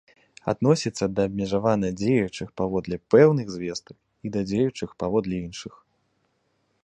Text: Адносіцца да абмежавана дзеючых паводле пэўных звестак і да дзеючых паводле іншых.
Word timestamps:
Адносіцца 0.51 1.05
да 1.17 1.25
абмежавана 1.29 1.87
дзеючых 1.99 2.47
паводле 2.61 2.97
пэўных 3.15 3.47
звестак 3.57 3.97
і 4.29 4.33
да 4.37 4.41
дзеючых 4.53 4.89
паводле 5.03 5.35
іншых. 5.45 5.73